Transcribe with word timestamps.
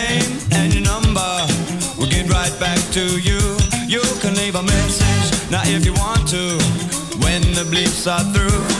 name 0.00 0.38
and 0.52 0.72
your 0.74 0.84
number. 0.84 1.30
We'll 1.96 2.10
get 2.10 2.28
right 2.30 2.54
back 2.58 2.80
to 2.96 3.04
you. 3.28 3.40
You 3.86 4.02
can 4.22 4.34
leave 4.34 4.54
a 4.54 4.62
message 4.62 5.50
now 5.50 5.62
if 5.64 5.84
you 5.84 5.94
want 5.94 6.28
to. 6.28 6.44
When 7.24 7.42
the 7.58 7.64
bleeps 7.72 8.06
are 8.06 8.24
through. 8.32 8.79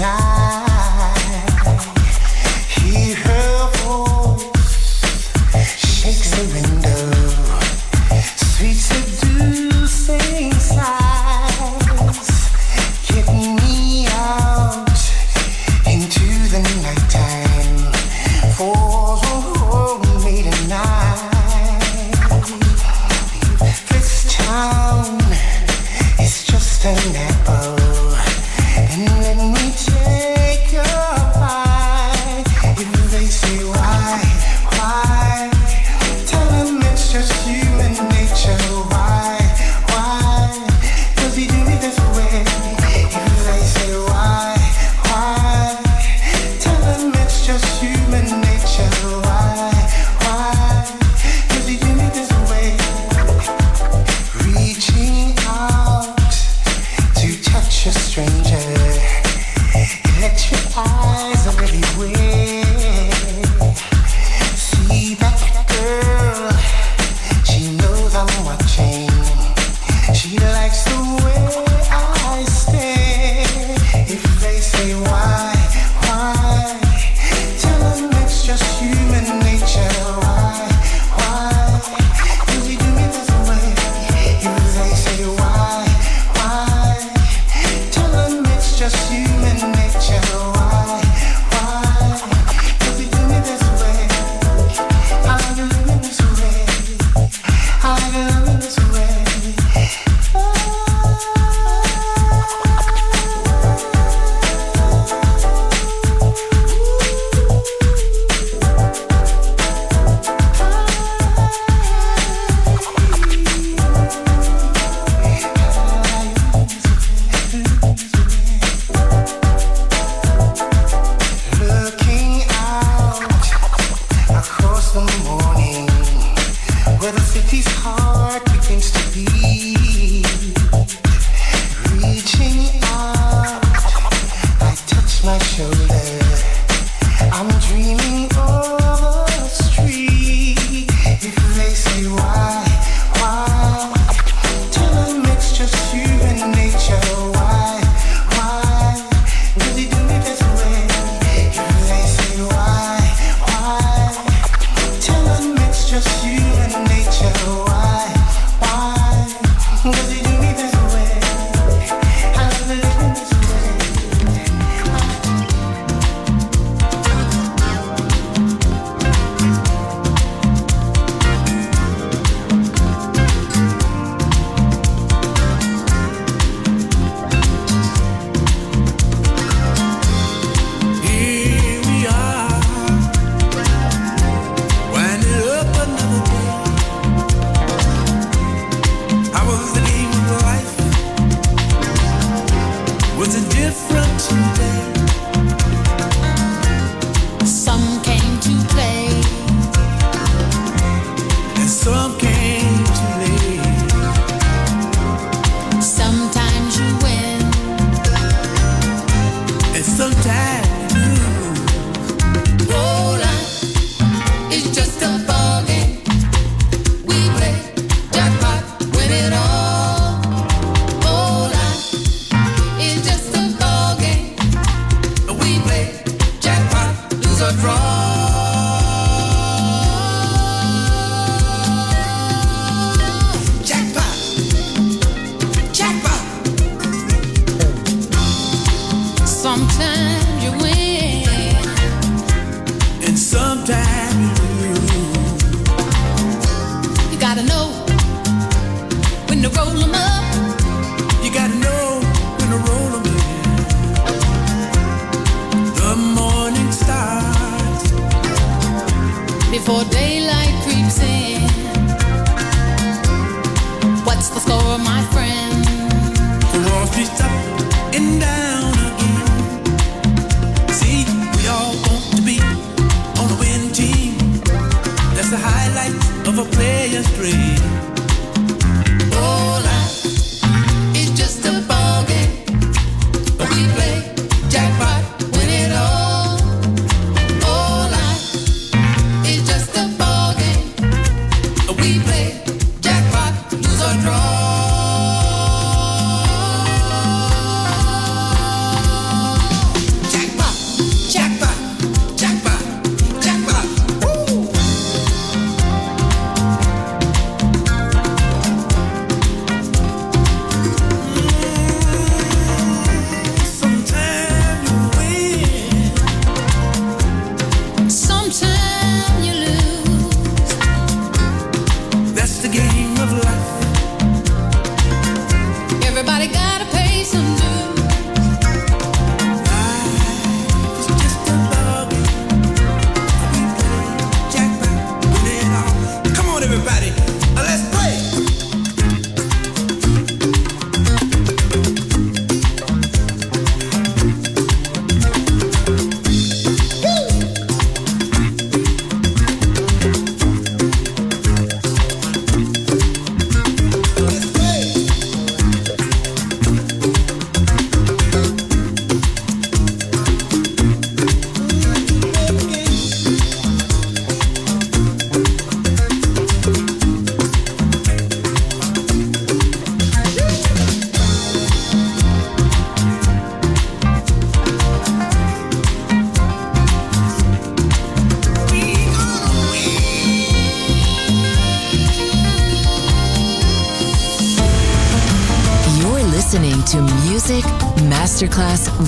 Yeah. 0.00 0.29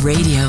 Radio, 0.02 0.48